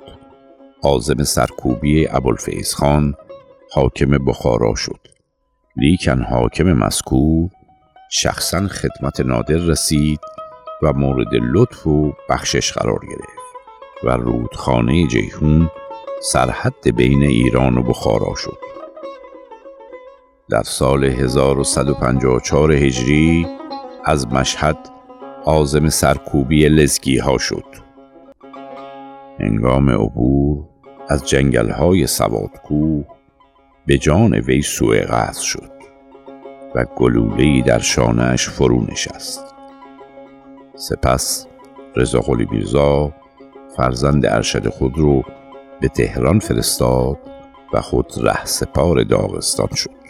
عازم 0.84 1.24
سرکوبی 1.24 2.08
ابوالفیض 2.08 2.74
خان 2.74 3.16
حاکم 3.72 4.26
بخارا 4.26 4.76
شد. 4.76 5.00
لیکن 5.76 6.22
حاکم 6.22 6.74
مذکور 6.74 7.50
شخصا 8.12 8.68
خدمت 8.68 9.22
نادر 9.22 9.56
رسید 9.56 10.20
و 10.84 10.94
مورد 10.94 11.28
لطف 11.54 11.88
و 11.88 12.14
بخشش 12.30 12.72
قرار 12.72 13.00
گرفت 13.10 13.56
و 14.04 14.10
رودخانه 14.10 15.08
جیهون 15.08 15.70
سرحد 16.22 16.96
بین 16.96 17.24
ایران 17.24 17.78
و 17.78 17.84
بخارا 17.84 18.36
شد. 18.36 18.60
در 20.50 20.64
سال 20.64 21.04
1154 21.04 22.72
هجری 22.72 23.48
از 24.06 24.28
مشهد 24.28 24.95
آزم 25.48 25.90
سرکوبی 25.90 26.70
لزگی 26.70 27.18
ها 27.18 27.38
شد. 27.38 27.66
هنگام 29.40 29.90
عبور 29.90 30.66
از 31.10 31.30
جنگل 31.30 31.70
های 31.70 32.08
سوادکو 32.08 33.04
به 33.86 33.98
جان 33.98 34.34
وی 34.34 34.62
سوء 34.62 35.06
قصد 35.10 35.42
شد 35.42 35.72
و 36.76 36.86
گلوله‌ای 36.96 37.62
در 37.62 37.80
شانهش 37.80 38.50
فرو 38.50 38.82
نشست. 38.82 39.56
سپس 40.76 41.48
رضا 41.96 42.20
قلی 42.20 42.48
میرزا 42.52 43.14
فرزند 43.78 44.26
ارشد 44.26 44.70
خود 44.70 44.98
رو 44.98 45.24
به 45.82 45.88
تهران 45.88 46.40
فرستاد 46.40 47.18
و 47.74 47.82
خود 47.82 48.14
ره 48.22 48.46
سپار 48.46 49.04
داغستان 49.04 49.70
شد. 49.76 50.05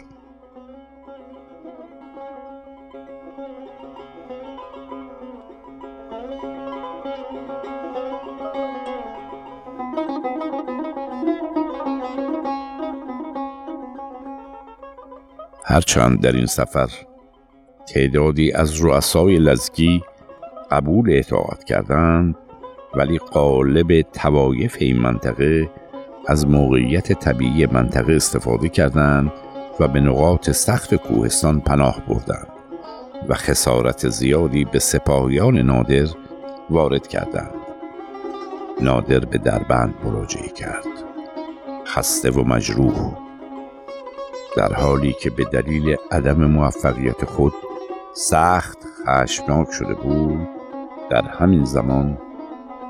هرچند 15.68 16.20
در 16.20 16.32
این 16.32 16.46
سفر 16.46 16.90
تعدادی 17.88 18.52
از 18.52 18.80
رؤسای 18.84 19.36
لزگی 19.36 20.02
قبول 20.70 21.18
اطاعت 21.18 21.64
کردند 21.64 22.36
ولی 22.94 23.18
قالب 23.18 24.02
توایف 24.02 24.76
این 24.80 24.98
منطقه 24.98 25.70
از 26.26 26.46
موقعیت 26.48 27.12
طبیعی 27.12 27.66
منطقه 27.66 28.12
استفاده 28.12 28.68
کردند 28.68 29.32
و 29.80 29.88
به 29.88 30.00
نقاط 30.00 30.50
سخت 30.50 30.94
کوهستان 30.94 31.60
پناه 31.60 32.02
بردند 32.08 32.48
و 33.28 33.34
خسارت 33.34 34.08
زیادی 34.08 34.64
به 34.64 34.78
سپاهیان 34.78 35.58
نادر 35.58 36.06
وارد 36.70 37.06
کردند. 37.06 37.54
نادر 38.80 39.20
به 39.20 39.38
دربند 39.38 39.94
مراجعه 40.04 40.48
کرد. 40.48 40.86
خسته 41.86 42.30
و 42.30 42.44
مجروح 42.44 43.25
در 44.56 44.72
حالی 44.72 45.12
که 45.12 45.30
به 45.30 45.44
دلیل 45.44 45.96
عدم 46.10 46.44
موفقیت 46.44 47.24
خود 47.24 47.52
سخت 48.12 48.78
خشمناک 49.06 49.70
شده 49.72 49.94
بود 49.94 50.48
در 51.10 51.22
همین 51.22 51.64
زمان 51.64 52.18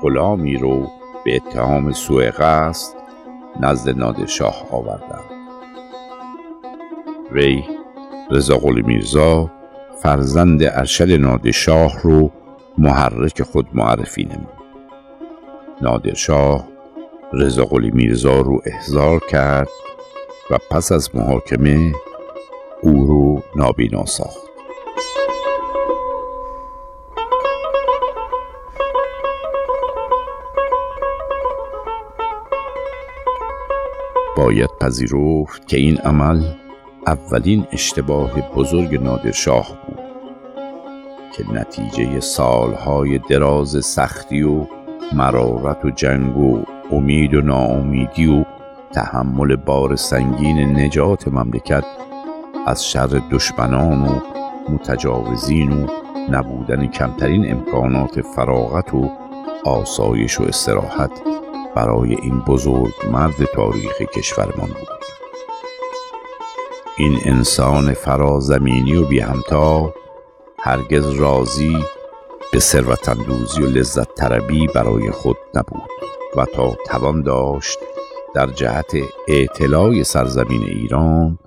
غلامی 0.01 0.57
رو 0.57 0.87
به 1.25 1.35
اتهام 1.35 1.91
سوء 1.91 2.31
قصد 2.31 2.97
نزد 3.59 3.89
نادرشاه 3.89 4.67
آوردند. 4.71 5.23
وی 7.31 7.63
رضا 8.31 8.57
قلی 8.57 8.81
میرزا 8.81 9.51
فرزند 10.01 10.63
ارشد 10.63 11.11
نادرشاه 11.11 12.01
رو 12.01 12.31
محرک 12.77 13.43
خود 13.43 13.67
معرفی 13.73 14.23
نمود. 14.23 14.57
نادرشاه 15.81 16.67
رضا 17.33 17.65
قلی 17.65 17.91
میرزا 17.91 18.41
رو 18.41 18.61
احضار 18.65 19.19
کرد 19.19 19.67
و 20.51 20.57
پس 20.71 20.91
از 20.91 21.15
محاکمه 21.15 21.93
او 22.81 23.05
رو 23.05 23.43
نابینا 23.55 24.05
ساخت. 24.05 24.47
باید 34.37 34.69
پذیرفت 34.81 35.67
که 35.67 35.77
این 35.77 35.97
عمل 35.97 36.43
اولین 37.07 37.67
اشتباه 37.71 38.51
بزرگ 38.55 39.03
نادرشاه 39.03 39.77
بود 39.87 39.99
که 41.37 41.53
نتیجه 41.53 42.19
سالهای 42.19 43.19
دراز 43.29 43.85
سختی 43.85 44.41
و 44.41 44.65
مرارت 45.13 45.85
و 45.85 45.89
جنگ 45.89 46.37
و 46.37 46.63
امید 46.91 47.33
و 47.33 47.41
ناامیدی 47.41 48.27
و 48.27 48.45
تحمل 48.97 49.55
بار 49.55 49.95
سنگین 49.95 50.79
نجات 50.79 51.27
مملکت 51.27 51.83
از 52.65 52.87
شر 52.87 53.21
دشمنان 53.31 54.07
و 54.07 54.19
متجاوزین 54.69 55.71
و 55.71 55.87
نبودن 56.29 56.87
کمترین 56.87 57.51
امکانات 57.51 58.21
فراغت 58.21 58.93
و 58.93 59.09
آسایش 59.65 60.39
و 60.39 60.43
استراحت 60.43 61.11
برای 61.75 62.15
این 62.15 62.39
بزرگ 62.39 62.93
مرد 63.11 63.45
تاریخ 63.55 64.01
کشورمان 64.01 64.67
بود. 64.67 65.03
این 66.97 67.19
انسان 67.25 67.93
فرازمینی 67.93 68.95
و 68.95 69.05
بی 69.07 69.19
همتا 69.19 69.93
هرگز 70.59 71.09
راضی 71.09 71.77
به 72.51 72.59
ثروت 72.59 73.09
و 73.59 73.65
لذت 73.65 74.15
طربی 74.15 74.67
برای 74.67 75.11
خود 75.11 75.37
نبود 75.55 75.89
و 76.35 76.45
تا 76.45 76.75
توان 76.87 77.21
داشت 77.21 77.79
در 78.35 78.47
جهت 78.47 78.91
اعتلاع 79.27 80.03
سرزمین 80.03 80.63
ایران 80.63 81.39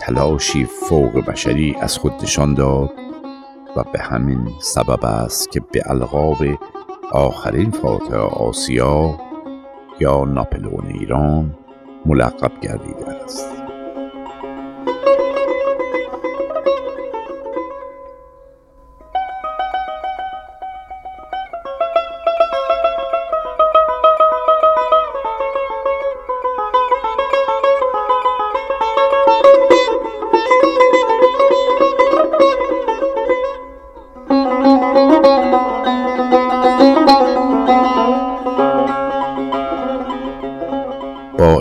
تلاشی 0.00 0.64
فوق 0.64 1.24
بشری 1.26 1.76
از 1.80 1.98
خود 1.98 2.12
نشان 2.22 2.54
داد 2.54 2.90
و 3.76 3.82
به 3.92 3.98
همین 3.98 4.48
سبب 4.60 5.04
است 5.04 5.50
که 5.50 5.60
به 5.72 5.82
القاب 5.86 6.36
آخرین 7.12 7.70
فاتح 7.70 8.16
آسیا 8.16 9.20
یا 10.00 10.24
ناپلئون 10.24 10.86
ایران 10.86 11.58
ملقب 12.06 12.60
گردیده 12.60 13.08
است. 13.24 13.55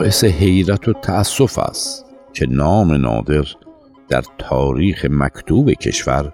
باعث 0.06 0.24
حیرت 0.24 0.88
و 0.88 0.94
تأسف 0.94 1.60
است 1.60 2.06
که 2.34 2.46
نام 2.50 2.94
نادر 2.94 3.46
در 4.10 4.24
تاریخ 4.38 5.06
مکتوب 5.10 5.72
کشور 5.72 6.34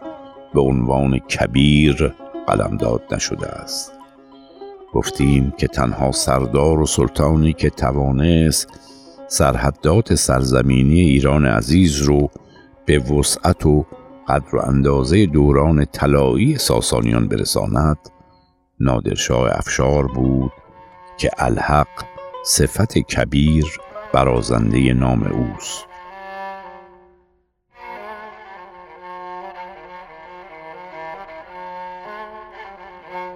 به 0.53 0.61
عنوان 0.61 1.19
کبیر 1.19 2.13
قلمداد 2.47 3.01
نشده 3.11 3.47
است. 3.47 3.91
گفتیم 4.93 5.53
که 5.57 5.67
تنها 5.67 6.11
سردار 6.11 6.79
و 6.79 6.85
سلطانی 6.85 7.53
که 7.53 7.69
توانست 7.69 8.67
سرحدات 9.27 10.15
سرزمینی 10.15 11.01
ایران 11.01 11.45
عزیز 11.45 12.01
رو 12.01 12.29
به 12.85 12.99
وسعت 12.99 13.65
و 13.65 13.85
قدر 14.27 14.55
و 14.55 14.59
اندازه 14.59 15.25
دوران 15.25 15.85
طلایی 15.85 16.57
ساسانیان 16.57 17.27
برساند 17.27 17.97
نادرشاه 18.79 19.49
افشار 19.51 20.07
بود 20.07 20.51
که 21.17 21.29
الحق 21.37 22.10
صفت 22.43 22.97
کبیر 22.97 23.65
برازنده 24.13 24.93
نام 24.93 25.23
اوست. 25.23 25.85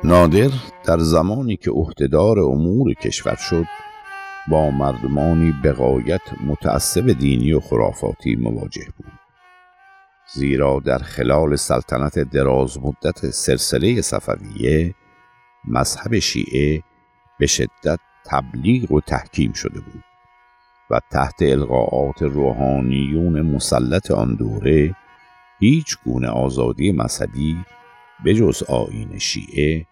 نادر 0.04 0.50
در 0.84 0.98
زمانی 1.00 1.58
که 1.58 1.72
عهدهدار 1.72 2.40
امور 2.40 2.94
کشور 2.94 3.36
شد 3.36 3.66
با 4.48 4.72
مردمانی 4.72 5.54
بقایت 5.64 6.22
متعصب 6.46 7.12
دینی 7.12 7.54
و 7.54 7.60
خرافاتی 7.60 8.36
مواجه 8.36 8.86
بود. 8.98 9.12
زیرا 10.34 10.82
در 10.86 10.98
خلال 10.98 11.56
سلطنت 11.56 12.20
دراز 12.20 12.78
مدت 12.80 13.30
سلسله 13.30 14.02
صفویه 14.02 14.96
مذهب 15.68 16.20
شیعه 16.20 16.84
به 17.40 17.48
شدت 17.48 18.00
تبلیغ 18.26 18.92
و 18.92 19.02
تحکیم 19.02 19.54
شده 19.54 19.80
بود 19.80 20.04
و 20.90 21.00
تحت 21.12 21.42
القاعات 21.42 22.22
روحانیون 22.22 23.42
مسلط 23.42 24.12
آن 24.12 24.36
دوره 24.36 24.96
هیچ 25.60 25.98
گونه 26.06 26.28
آزادی 26.28 26.92
مذهبی 26.92 27.58
جز 28.34 28.64
آین 28.64 29.20
شیعه 29.20 29.86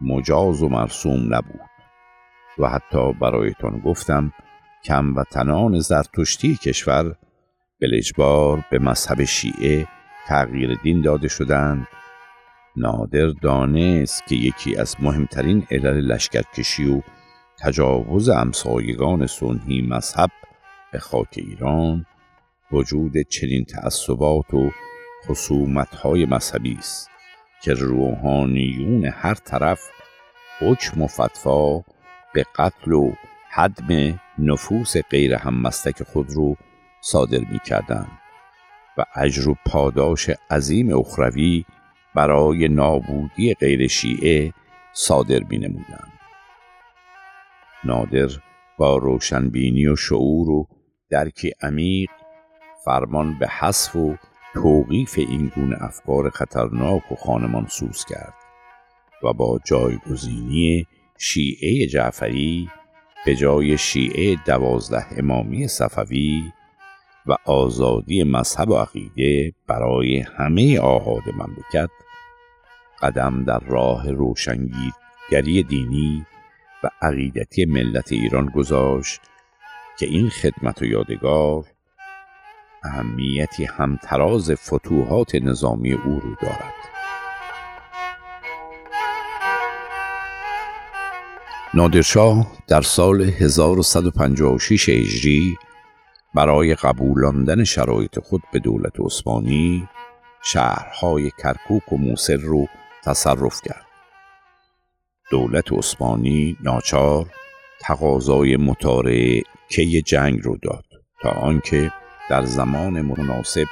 مجاز 0.00 0.62
و 0.62 0.68
مرسوم 0.68 1.34
نبود 1.34 1.60
و 2.58 2.68
حتی 2.68 3.12
برایتان 3.12 3.78
گفتم 3.78 4.32
کم 4.84 5.14
و 5.16 5.24
تنان 5.24 5.78
زرتشتی 5.78 6.56
کشور 6.56 7.16
به 7.80 7.88
به 8.70 8.78
مذهب 8.78 9.24
شیعه 9.24 9.88
تغییر 10.26 10.74
دین 10.82 11.02
داده 11.02 11.28
شدند. 11.28 11.86
نادر 12.76 13.26
دانست 13.26 14.26
که 14.26 14.34
یکی 14.34 14.76
از 14.76 14.96
مهمترین 15.00 15.66
علل 15.70 16.12
لشکرکشی 16.12 16.90
و 16.90 17.02
تجاوز 17.62 18.28
امسایگان 18.28 19.26
سنی 19.26 19.82
مذهب 19.82 20.30
به 20.92 20.98
خاک 20.98 21.28
ایران 21.36 22.06
وجود 22.72 23.12
چنین 23.28 23.64
تعصبات 23.64 24.54
و 24.54 24.70
خصومت‌های 25.26 26.26
مذهبی 26.26 26.76
است 26.78 27.10
که 27.62 27.74
روحانیون 27.74 29.04
هر 29.04 29.34
طرف 29.34 29.80
حکم 30.60 31.02
و 31.02 31.06
فتوا 31.06 31.84
به 32.34 32.46
قتل 32.56 32.92
و 32.92 33.12
حدم 33.50 34.20
نفوس 34.38 34.96
غیر 35.10 35.34
هممستک 35.34 36.02
خود 36.02 36.30
رو 36.30 36.56
صادر 37.00 37.38
می 37.38 37.58
کردن 37.66 38.06
و 38.98 39.04
اجر 39.14 39.48
و 39.48 39.56
پاداش 39.66 40.30
عظیم 40.50 40.98
اخروی 40.98 41.64
برای 42.14 42.68
نابودی 42.68 43.54
غیر 43.54 43.86
شیعه 43.86 44.52
صادر 44.92 45.40
می 45.50 45.58
نمودن. 45.58 46.11
نادر 47.84 48.28
با 48.78 48.96
روشنبینی 48.96 49.86
و 49.86 49.96
شعور 49.96 50.50
و 50.50 50.66
درکی 51.10 51.52
عمیق 51.62 52.10
فرمان 52.84 53.38
به 53.38 53.48
حذف 53.48 53.96
و 53.96 54.16
توقیف 54.54 55.18
این 55.18 55.52
گونه 55.54 55.76
افکار 55.80 56.30
خطرناک 56.30 57.12
و 57.12 57.14
خانمان 57.14 57.66
سوز 57.66 58.04
کرد 58.04 58.34
و 59.22 59.32
با 59.32 59.60
جایگزینی 59.64 60.86
شیعه 61.18 61.86
جعفری 61.86 62.68
به 63.26 63.36
جای 63.36 63.78
شیعه 63.78 64.36
دوازده 64.46 65.06
امامی 65.18 65.68
صفوی 65.68 66.42
و 67.26 67.36
آزادی 67.46 68.24
مذهب 68.24 68.68
و 68.68 68.76
عقیده 68.76 69.52
برای 69.66 70.18
همه 70.18 70.80
آهاد 70.80 71.22
مملکت 71.36 71.90
قدم 73.02 73.44
در 73.44 73.58
راه 73.58 74.10
روشنگیری 74.10 75.62
دینی 75.68 76.26
و 76.84 76.90
عقیدتی 77.02 77.64
ملت 77.64 78.12
ایران 78.12 78.46
گذاشت 78.46 79.20
که 79.98 80.06
این 80.06 80.28
خدمت 80.28 80.82
و 80.82 80.84
یادگار 80.84 81.64
اهمیتی 82.84 83.64
همتراز 83.64 84.50
فتوحات 84.50 85.34
نظامی 85.34 85.92
او 85.92 86.20
رو 86.20 86.34
دارد. 86.42 86.74
نادرشاه 91.74 92.52
در 92.68 92.82
سال 92.82 93.22
1156 93.22 94.88
هجری 94.88 95.56
برای 96.34 96.74
قبولاندن 96.74 97.64
شرایط 97.64 98.18
خود 98.18 98.42
به 98.52 98.58
دولت 98.58 99.00
عثمانی 99.00 99.88
شهرهای 100.44 101.30
کرکوک 101.30 101.92
و 101.92 101.96
موسل 101.96 102.40
رو 102.40 102.66
تصرف 103.04 103.60
کرد. 103.64 103.91
دولت 105.32 105.72
عثمانی 105.72 106.56
ناچار 106.60 107.26
تقاضای 107.80 108.56
متارکه 108.56 110.02
جنگ 110.06 110.40
رو 110.42 110.56
داد 110.62 110.84
تا 111.22 111.30
آنکه 111.30 111.92
در 112.30 112.44
زمان 112.44 113.00
مناسب 113.00 113.66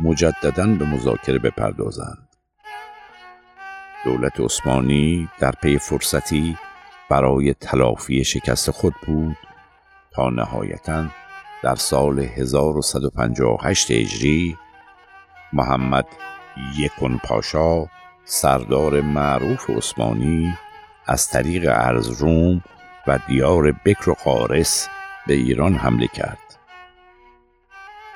مجددا 0.00 0.66
به 0.66 0.84
مذاکره 0.84 1.38
بپردازند. 1.38 2.28
دولت 4.04 4.40
عثمانی 4.40 5.28
در 5.38 5.52
پی 5.62 5.78
فرصتی 5.78 6.56
برای 7.10 7.54
تلافی 7.54 8.24
شکست 8.24 8.70
خود 8.70 8.94
بود 9.06 9.36
تا 10.12 10.30
نهایتا 10.30 11.06
در 11.62 11.74
سال 11.74 12.18
1158 12.18 13.90
هجری 13.90 14.56
محمد 15.52 16.06
یکن 16.78 17.16
پاشا 17.24 17.86
سردار 18.24 19.00
معروف 19.00 19.70
عثمانی 19.70 20.54
از 21.06 21.28
طریق 21.28 21.68
ارزروم 21.68 22.62
و 23.06 23.18
دیار 23.26 23.72
بکر 23.72 24.10
و 24.10 24.14
قارس 24.14 24.88
به 25.26 25.34
ایران 25.34 25.74
حمله 25.74 26.06
کرد. 26.06 26.58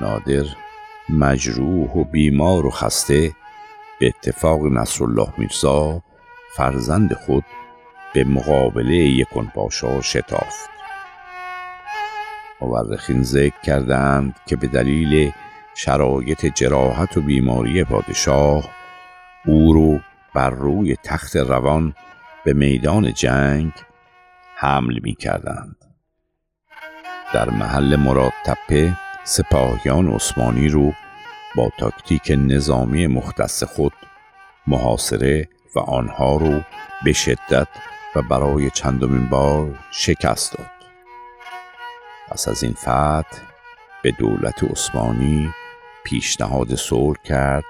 نادر 0.00 0.44
مجروح 1.08 1.90
و 1.90 2.04
بیمار 2.04 2.66
و 2.66 2.70
خسته 2.70 3.32
به 4.00 4.06
اتفاق 4.06 4.66
نصرالله 4.66 5.28
میرزا 5.38 6.02
فرزند 6.56 7.14
خود 7.14 7.44
به 8.14 8.24
مقابله 8.24 8.96
یکن 8.96 9.46
پاشا 9.54 10.00
شتافت. 10.00 10.70
مورخین 12.60 13.22
ذکر 13.22 13.60
کردند 13.62 14.34
که 14.46 14.56
به 14.56 14.66
دلیل 14.66 15.32
شرایط 15.74 16.46
جراحت 16.46 17.16
و 17.16 17.20
بیماری 17.20 17.84
پادشاه 17.84 18.70
او 19.46 19.72
رو 19.72 20.00
بر 20.34 20.50
روی 20.50 20.96
تخت 20.96 21.36
روان 21.36 21.94
به 22.44 22.52
میدان 22.52 23.12
جنگ 23.12 23.72
حمل 24.56 24.98
می 25.02 25.14
کردند. 25.14 25.76
در 27.34 27.50
محل 27.50 27.96
مراد 27.96 28.32
تپه 28.44 28.96
سپاهیان 29.24 30.08
عثمانی 30.08 30.68
رو 30.68 30.92
با 31.56 31.70
تاکتیک 31.78 32.32
نظامی 32.36 33.06
مختص 33.06 33.62
خود 33.62 33.92
محاصره 34.66 35.48
و 35.76 35.78
آنها 35.78 36.36
رو 36.36 36.60
به 37.04 37.12
شدت 37.12 37.68
و 38.16 38.22
برای 38.22 38.70
چندمین 38.70 39.28
بار 39.28 39.78
شکست 39.90 40.58
داد. 40.58 40.70
پس 42.28 42.48
از 42.48 42.62
این 42.62 42.72
فتح 42.72 43.42
به 44.02 44.10
دولت 44.10 44.64
عثمانی 44.64 45.50
پیشنهاد 46.04 46.74
صلح 46.74 47.22
کرد 47.24 47.64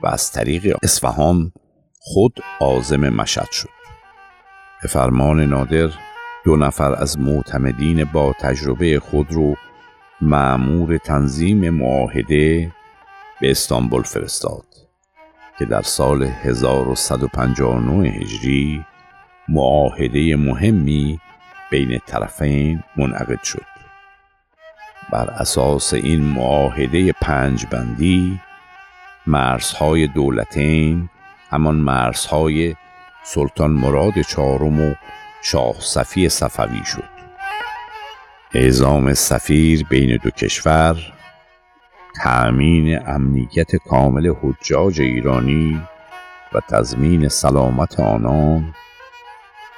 و 0.00 0.06
از 0.06 0.32
طریق 0.32 0.76
اصفهان 0.82 1.52
خود 2.00 2.40
عازم 2.60 3.08
مشد 3.08 3.50
شد 3.50 3.75
به 4.82 4.88
فرمان 4.88 5.40
نادر 5.40 5.90
دو 6.44 6.56
نفر 6.56 6.94
از 6.94 7.18
معتمدین 7.20 8.04
با 8.04 8.32
تجربه 8.40 9.00
خود 9.00 9.32
رو 9.32 9.54
معمور 10.20 10.98
تنظیم 10.98 11.70
معاهده 11.70 12.72
به 13.40 13.50
استانبول 13.50 14.02
فرستاد 14.02 14.64
که 15.58 15.64
در 15.64 15.82
سال 15.82 16.22
1159 16.22 18.08
هجری 18.08 18.84
معاهده 19.48 20.36
مهمی 20.36 21.20
بین 21.70 21.98
طرفین 22.06 22.82
منعقد 22.96 23.42
شد. 23.42 23.66
بر 25.12 25.30
اساس 25.30 25.94
این 25.94 26.20
معاهده 26.20 27.12
پنج 27.12 27.66
بندی 27.66 28.40
مرزهای 29.26 30.06
دولتین 30.06 31.08
همان 31.50 31.76
مرزهای 31.76 32.74
سلطان 33.28 33.70
مراد 33.70 34.20
چهارم 34.20 34.80
و 34.80 34.94
شاه 35.42 35.74
صفی 35.80 36.28
صفوی 36.28 36.84
شد. 36.84 37.04
اعزام 38.54 39.14
سفیر 39.14 39.86
بین 39.90 40.18
دو 40.22 40.30
کشور 40.30 40.96
تأمین 42.22 43.08
امنیت 43.08 43.76
کامل 43.76 44.32
حجاج 44.42 45.00
ایرانی 45.00 45.82
و 46.52 46.60
تضمین 46.60 47.28
سلامت 47.28 48.00
آنان 48.00 48.74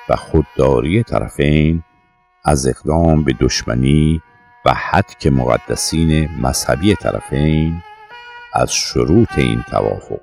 و 0.08 0.16
خودداری 0.16 1.02
طرفین 1.02 1.82
از 2.44 2.66
اقدام 2.66 3.24
به 3.24 3.34
دشمنی 3.40 4.22
و 4.64 4.74
حدک 4.74 5.26
مقدسین 5.26 6.28
مذهبی 6.42 6.94
طرفین 6.94 7.82
از 8.54 8.72
شروط 8.72 9.38
این 9.38 9.64
توافق. 9.70 10.20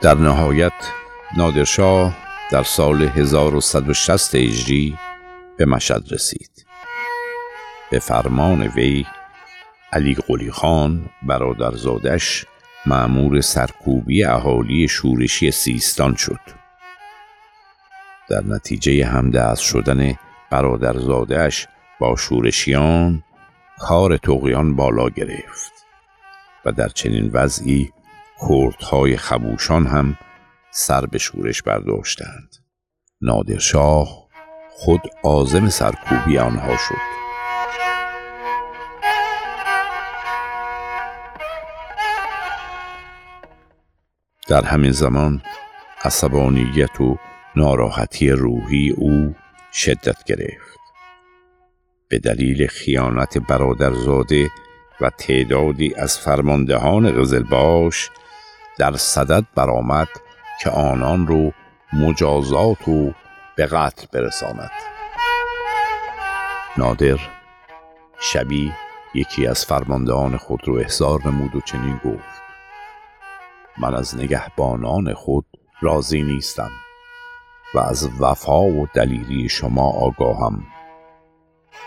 در 0.00 0.14
نهایت 0.14 0.72
نادرشاه 1.36 2.16
در 2.50 2.62
سال 2.62 3.02
1160 3.02 4.34
هجری 4.34 4.98
به 5.56 5.64
مشهد 5.66 6.04
رسید. 6.10 6.66
به 7.90 7.98
فرمان 7.98 8.62
وی 8.62 9.06
علی 9.92 10.14
قلی 10.14 10.50
خان 10.50 11.10
برادرزادش 11.22 12.46
معمور 12.86 13.40
سرکوبی 13.40 14.24
اهالی 14.24 14.88
شورشی 14.88 15.50
سیستان 15.50 16.14
شد. 16.14 16.40
در 18.30 18.44
نتیجه 18.44 19.06
همدست 19.06 19.62
شدن 19.62 20.14
برادرزادهش 20.50 21.66
با 22.00 22.16
شورشیان 22.16 23.22
کار 23.78 24.16
تقیان 24.16 24.76
بالا 24.76 25.08
گرفت 25.08 25.72
و 26.64 26.72
در 26.72 26.88
چنین 26.88 27.30
وضعی 27.32 27.92
کردهای 28.40 29.16
خبوشان 29.16 29.86
هم 29.86 30.18
سر 30.70 31.06
به 31.06 31.18
شورش 31.18 31.62
برداشتند. 31.62 32.56
نادرشاه 33.20 34.28
خود 34.70 35.00
عازم 35.24 35.68
سرکوبی 35.68 36.38
آنها 36.38 36.76
شد. 36.76 37.18
در 44.48 44.64
همین 44.64 44.92
زمان 44.92 45.42
عصبانیت 46.04 47.00
و 47.00 47.16
ناراحتی 47.56 48.30
روحی 48.30 48.90
او 48.90 49.34
شدت 49.72 50.24
گرفت. 50.24 50.78
به 52.08 52.18
دلیل 52.18 52.66
خیانت 52.66 53.38
برادرزاده 53.38 54.50
و 55.00 55.10
تعدادی 55.10 55.94
از 55.94 56.18
فرماندهان 56.18 57.20
قزلباش 57.20 58.10
در 58.78 58.96
صدد 58.96 59.44
برآمد 59.54 60.08
که 60.60 60.70
آنان 60.70 61.26
رو 61.26 61.52
مجازات 61.92 62.88
و 62.88 63.12
به 63.56 63.66
قتل 63.66 64.06
برساند. 64.12 64.70
نادر 66.76 67.18
شبی 68.20 68.72
یکی 69.14 69.46
از 69.46 69.64
فرماندهان 69.64 70.36
خود 70.36 70.60
رو 70.68 70.74
احضار 70.74 71.20
نمود 71.26 71.56
و 71.56 71.60
چنین 71.60 72.00
گفت 72.04 72.42
من 73.78 73.94
از 73.94 74.16
نگهبانان 74.16 75.14
خود 75.14 75.44
راضی 75.80 76.22
نیستم 76.22 76.70
و 77.74 77.78
از 77.78 78.10
وفا 78.20 78.62
و 78.62 78.86
دلیری 78.94 79.48
شما 79.48 79.90
آگاهم. 79.90 80.66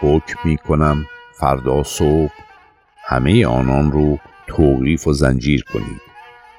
حکم 0.01 0.39
می 0.43 0.57
کنم 0.57 1.05
فردا 1.39 1.83
صبح 1.83 2.33
همه 3.03 3.45
آنان 3.45 3.91
رو 3.91 4.17
توقیف 4.47 5.07
و 5.07 5.13
زنجیر 5.13 5.63
کنید. 5.73 6.10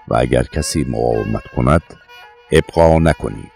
و 0.08 0.14
اگر 0.14 0.42
کسی 0.42 0.84
مقاومت 0.84 1.46
کند 1.56 1.82
ابقا 2.52 2.98
نکنید. 2.98 3.52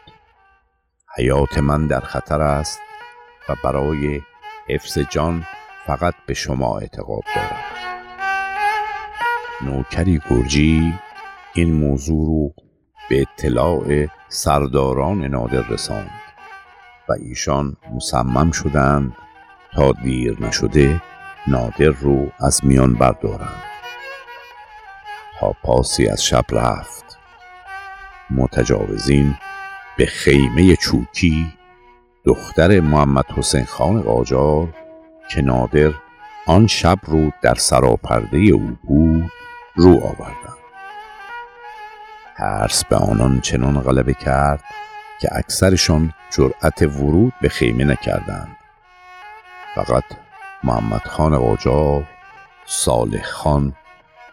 حیات 1.16 1.58
من 1.58 1.86
در 1.86 2.00
خطر 2.00 2.40
است 2.40 2.80
و 3.48 3.54
برای 3.64 4.20
حفظ 4.68 4.98
جان 4.98 5.46
فقط 5.86 6.14
به 6.26 6.34
شما 6.34 6.78
اعتقاد 6.78 7.22
دارم. 7.36 7.64
نوکری 9.62 10.20
گرجی 10.30 10.94
این 11.54 11.72
موضوع 11.72 12.26
رو 12.26 12.54
به 13.10 13.20
اطلاع 13.20 14.06
سرداران 14.28 15.24
نادر 15.24 15.68
رساند 15.68 16.10
و 17.08 17.12
ایشان 17.12 17.76
مصمم 17.94 18.50
شدند 18.50 19.16
تا 19.72 19.92
دیر 19.92 20.36
نشده 20.40 21.02
نادر 21.48 21.88
رو 21.88 22.32
از 22.40 22.64
میان 22.64 22.94
بردارند. 22.94 23.75
تا 25.40 25.52
پاسی 25.62 26.08
از 26.08 26.24
شب 26.24 26.44
رفت. 26.50 27.18
متجاوزین 28.30 29.34
به 29.96 30.06
خیمه 30.06 30.76
چوکی 30.76 31.52
دختر 32.24 32.80
محمد 32.80 33.24
حسین 33.36 33.64
خان 33.64 34.02
قاجار 34.02 34.68
که 35.30 35.42
نادر 35.42 35.92
آن 36.46 36.66
شب 36.66 36.98
رو 37.02 37.30
در 37.42 37.54
سراپرده 37.54 38.38
او 38.38 38.76
بود 38.82 39.30
رو 39.74 39.90
آوردند. 39.90 40.56
ترس 42.36 42.84
به 42.84 42.96
آنان 42.96 43.40
چنان 43.40 43.80
غلبه 43.80 44.14
کرد 44.14 44.64
که 45.20 45.28
اکثرشان 45.32 46.12
جرأت 46.30 46.82
ورود 46.82 47.32
به 47.40 47.48
خیمه 47.48 47.84
نکردند. 47.84 48.56
فقط 49.74 50.04
محمد 50.64 51.04
خان 51.04 51.38
قاجار 51.38 52.04
صالح 52.66 53.22
خان 53.22 53.72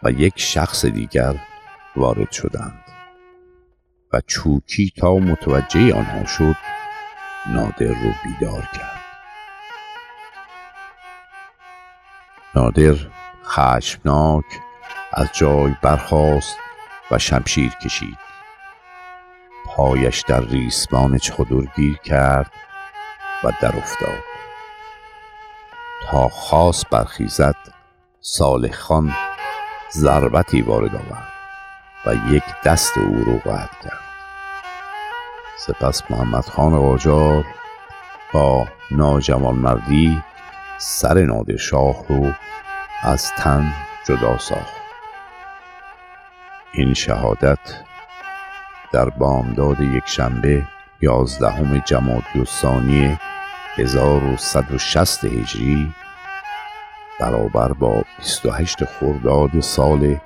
و 0.03 0.11
یک 0.11 0.33
شخص 0.35 0.85
دیگر 0.85 1.35
وارد 1.95 2.31
شدند. 2.31 2.83
و 4.13 4.21
چوکی 4.27 4.93
تا 4.97 5.15
متوجه 5.15 5.93
آنها 5.95 6.25
شد 6.25 6.55
نادر 7.47 7.87
رو 7.87 8.11
بیدار 8.23 8.69
کرد. 8.73 9.01
نادر 12.55 12.95
خشمناک 13.45 14.45
از 15.13 15.27
جای 15.33 15.75
برخاست 15.81 16.57
و 17.11 17.17
شمشیر 17.17 17.69
کشید. 17.69 18.17
پایش 19.65 20.23
در 20.27 20.41
ریسمان 20.41 21.17
چادر 21.17 21.65
گیر 21.75 21.97
کرد 21.97 22.51
و 23.43 23.51
در 23.61 23.77
افتاد. 23.77 24.23
تا 26.03 26.29
خاص 26.29 26.83
برخیزد 26.91 27.55
صالح 28.21 28.71
خان 28.71 29.13
ضربتی 29.97 30.61
وارد 30.61 30.95
آورد 30.95 31.27
و 32.05 32.33
یک 32.33 32.43
دست 32.65 32.97
او 32.97 33.23
رو 33.23 33.37
قطع 33.37 33.83
کرد. 33.83 33.99
سپس 35.57 36.11
محمد 36.11 36.45
خان 36.45 36.77
قاجار 36.77 37.45
با 38.33 38.67
ناجوان 38.91 39.55
مردی 39.55 40.23
سر 40.77 41.25
نادر 41.25 41.57
شاه 41.57 42.07
رو 42.09 42.33
از 43.03 43.31
تن 43.31 43.73
جدا 44.05 44.37
ساخت. 44.37 44.83
این 46.73 46.93
شهادت 46.93 47.59
در 48.91 49.09
بامداد 49.09 49.79
یک 49.79 50.03
شنبه 50.05 50.63
یازدهم 51.01 51.77
جمادی 51.77 52.39
الثانی 52.39 53.17
1160 53.77 55.25
هجری 55.25 55.93
برابر 57.19 57.73
با 57.73 58.03
28 58.17 58.85
خرداد 58.85 59.59
سال 59.59 60.17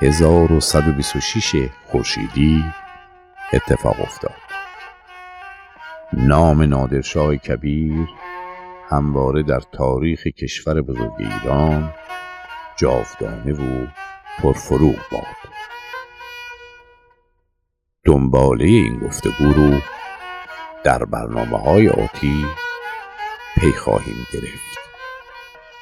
1126 0.00 1.68
خورشیدی 1.86 2.64
اتفاق 3.52 4.00
افتاد. 4.00 4.34
نام 6.12 6.62
نادرشاه 6.62 7.36
کبیر 7.36 8.08
همواره 8.90 9.42
در 9.42 9.60
تاریخ 9.72 10.26
کشور 10.26 10.82
بزرگ 10.82 11.12
ایران 11.18 11.94
جاودانه 12.76 13.52
و 13.52 13.86
پرفروغ 14.38 14.96
باد. 15.12 15.52
دنباله 18.04 18.64
این 18.64 18.98
گفتگو 18.98 19.44
رو 19.44 19.80
در 20.84 21.04
برنامه 21.04 21.58
های 21.58 21.88
آتی 21.88 22.46
پی 23.56 23.72
خواهیم 23.72 24.26
گرفت. 24.32 24.81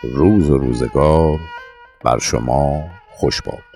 روز 0.02 0.50
و 0.50 0.58
روزگار 0.58 1.38
بر 2.04 2.18
شما 2.18 2.84
خوش 3.10 3.42
باد. 3.42 3.69